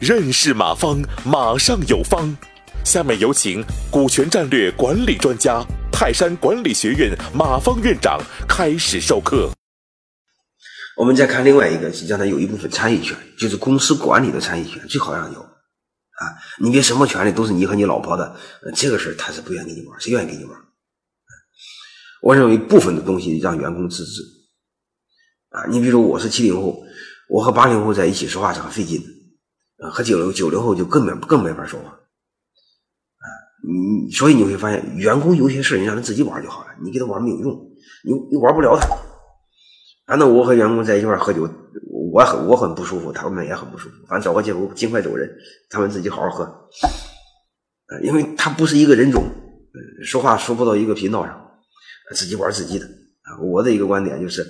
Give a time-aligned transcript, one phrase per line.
[0.00, 2.36] 认识马方，马上有方。
[2.84, 9.50] 下面有请股权战略管理专家、泰山管理学院马方院长开始授课。
[10.96, 16.34] 我们再看另外一个，实际上有一部分参与权，就是公司管理的参与权，最好让有啊。
[16.58, 18.34] 你别什么权利都是你和你老婆的，
[18.74, 20.58] 这个事儿他是不愿意跟你玩，谁愿意跟你玩？
[22.22, 24.22] 我认为部分的东西让员工自治
[25.52, 25.64] 啊。
[25.68, 26.82] 你比如我是七零后，
[27.28, 29.90] 我和八零后在一起说话是很费劲的。
[29.90, 33.26] 和九零九零后就根本更没法说话，啊，
[33.66, 37.52] 你所以你会发现，员工有些事你让他自己玩就好了，你给他玩没有用，
[38.04, 38.86] 你你玩不了他。
[40.06, 41.48] 反正我和员工在一块喝酒，
[42.12, 43.96] 我很我很不舒服，他们也很不舒服。
[44.06, 45.28] 反正找个借口尽快走人，
[45.68, 46.68] 他们自己好好喝。
[48.04, 49.24] 因为他不是一个人种，
[50.04, 51.50] 说话说不到一个频道上，
[52.14, 52.86] 自己玩自己的。
[53.40, 54.46] 我的一个观点就是，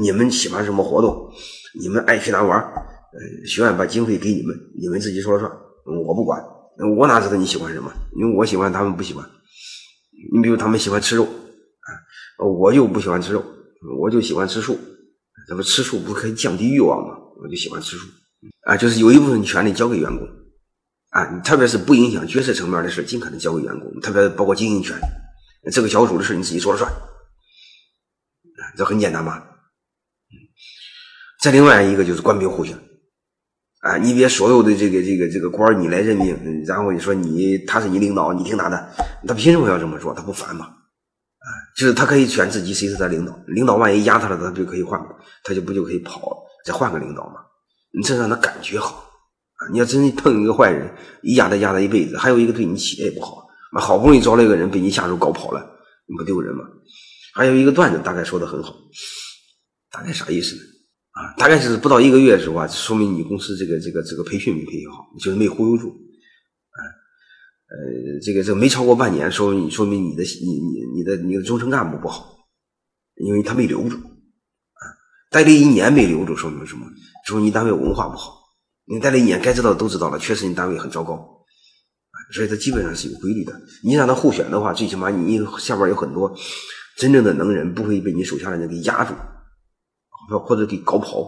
[0.00, 1.30] 你们喜欢什么活动，
[1.80, 2.58] 你们爱去哪玩。
[2.60, 5.52] 呃，学院把经费给你们，你们自己说了算，
[6.06, 6.42] 我不管。
[6.96, 7.92] 我哪知道你喜欢什么？
[8.16, 9.22] 因为我喜欢，他们不喜欢。
[10.32, 11.90] 你比如他们喜欢吃肉，啊，
[12.38, 13.44] 我就不喜欢吃肉，
[14.00, 14.78] 我就喜欢吃素。
[15.46, 17.14] 这不吃素不可以降低欲望吗？
[17.42, 18.06] 我就喜欢吃素。
[18.64, 20.26] 啊，就是有一部分权利交给员工，
[21.10, 24.96] 啊，特别是不影响决策层面的事，尽可能交给员工，特别包括经营权，
[25.70, 26.90] 这个小组的事你自己说了算。
[28.76, 29.42] 这很简单吧？
[31.40, 32.78] 再另外一个就是官兵互选。
[33.80, 38.88] 啊，你别所有的这个这个这个官你来任命，然后你说你他是你领导，你听他的，
[39.26, 40.14] 他凭什么要这么做？
[40.14, 40.66] 他不烦吗？
[40.66, 45.00] 啊，就是他可以选自己谁是他领导，领导万一压他了，他就可以换，
[45.42, 47.40] 他就不就可以跑，再换个领导吗？
[47.90, 49.10] 你这让他感觉好
[49.56, 49.66] 啊！
[49.72, 50.88] 你要真碰一个坏人，
[51.22, 53.48] 一压他压他一辈子，还有一个对你企业也不好，
[53.80, 55.60] 好不容易招了一个人被你下属搞跑了，
[56.06, 56.62] 你不丢人吗？
[57.34, 58.74] 还有一个段子，大概说的很好，
[59.90, 60.62] 大概啥意思呢？
[61.12, 65.88] 啊，大概是不到一个月的时候啊，说明你公司这个这个这个培训没培训好，就是没忽悠住。
[65.88, 66.80] 啊，
[67.68, 72.34] 呃，这个这个没超过半年，说明你说明你的你你你的你的中层干部不好，
[73.16, 73.96] 因为他没留住。
[73.96, 74.82] 啊，
[75.30, 76.86] 待了一年没留住，说明什么？
[77.26, 78.40] 说明你单位文化不好。
[78.84, 81.14] 你待了一年，该知道的都知道了，确实你单位很糟糕。
[81.14, 83.52] 啊，所以它基本上是有规律的。
[83.84, 86.34] 你让他互选的话，最起码你下边有很多
[87.02, 89.12] 真正的能人，不会被你手下的人给压住。
[90.46, 91.20] 或者给搞跑，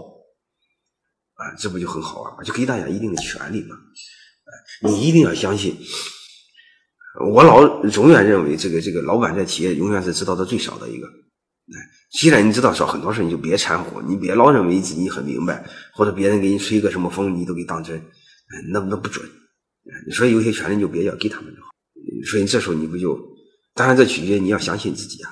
[1.35, 2.43] 啊，这不就很好啊？
[2.45, 3.77] 就给大家一定的权利嘛。
[4.83, 5.77] 你一定要相信，
[7.29, 11.09] 我老永远认为，这个这个老板在企业永远是知道的最少的一个。
[12.13, 18.01] 既然你知道少很多事，你就别掺和，你别老认为自己很明白，或者别人给你吹个什么风，你都给当真，
[18.73, 19.29] 那那不准。
[20.13, 21.69] 所以有些权利就别要给他们就好。
[22.31, 23.19] 所以这时候你不就，
[23.75, 25.31] 当然这取决于你要相信自己啊。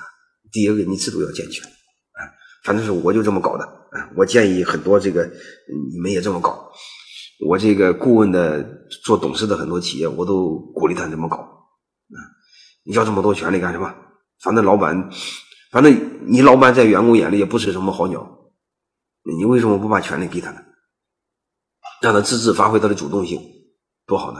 [0.53, 1.65] 第一个，你制度要健全。
[1.65, 2.31] 啊
[2.63, 4.09] 反正是我就这么搞的啊！
[4.15, 5.29] 我建议很多这个
[5.91, 6.71] 你们也这么搞。
[7.45, 8.63] 我这个顾问的
[9.03, 12.17] 做董事的很多企业，我都鼓励他这么搞啊！
[12.85, 13.93] 你要这么多权利干什么？
[14.41, 15.09] 反正老板，
[15.71, 18.21] 反正你老板在员工眼里也不是什么好鸟，
[19.23, 20.61] 你为什么不把权利给他呢？
[22.01, 23.41] 让他自治，发挥他的主动性，
[24.05, 24.39] 多好呢！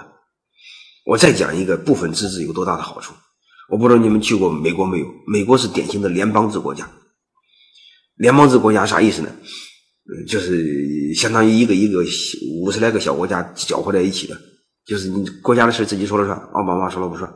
[1.05, 3.13] 我再讲一个部分自治有多大的好处。
[3.73, 5.07] 我不知道你们去过美国没有？
[5.25, 6.87] 美国是典型的联邦制国家。
[8.17, 9.35] 联邦制国家啥意思呢？
[10.27, 12.03] 就是相当于一个一个
[12.61, 14.39] 五十来个小国家搅和在一起的，
[14.85, 17.27] 就是你国家的事自己说了算，奥巴马说了不算。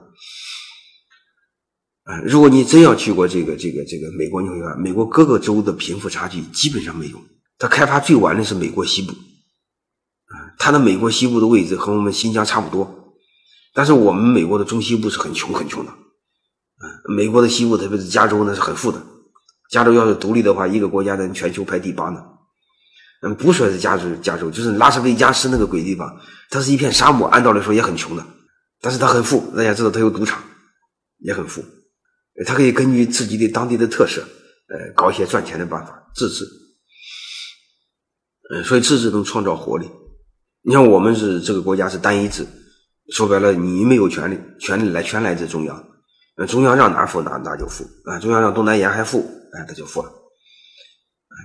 [2.03, 7.19] 啊，如果你真要去过这个这个这个美国，你会发现美国各个州的贫富差距基本上没有。
[7.57, 13.15] 它开发最晚的是美国西部，啊，它的美国西部的位置和我们新疆差不多，
[13.73, 15.91] 但是我们美国的中西部是很穷很穷的，
[17.15, 19.01] 美国的西部特别是加州那是很富的。
[19.69, 22.23] 加州要是独立的话，一个国家在全球排第八呢。
[23.21, 26.15] 嗯，不说是加州，加州就是拉斯维加斯那个鬼地方，
[26.49, 28.25] 它是一片沙漠，按道理说也很穷的，
[28.79, 29.39] 但是它很富。
[29.55, 30.41] 大家知道它有赌场，
[31.19, 31.63] 也很富。
[32.45, 36.45] 它可以根据自己的当地的特色，呃，搞一些赚钱的办法，自治。
[38.53, 39.89] 嗯，所以自治能创造活力。
[40.61, 42.45] 你像我们是这个国家是单一制，
[43.11, 45.83] 说白了，你没有权利，权利来全来自中央。
[46.37, 49.19] 那中央让哪富哪哪就富啊，中央让东南沿海富，
[49.53, 50.11] 哎，他就富了。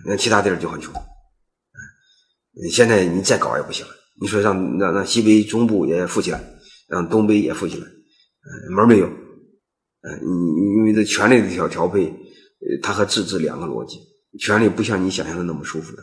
[0.07, 0.93] 那其他地儿就很穷。
[0.95, 3.93] 嗯，现在你再搞也不行了。
[4.21, 6.45] 你说让让让西北中部也富起来，
[6.89, 9.07] 让东北也富起来，嗯，门没有。
[9.07, 10.11] 嗯，
[10.77, 12.13] 因为这权力的调调配，
[12.83, 13.99] 它和自治两个逻辑，
[14.39, 16.03] 权力不像你想象的那么舒服的。